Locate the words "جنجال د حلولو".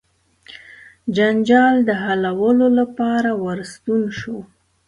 1.15-2.67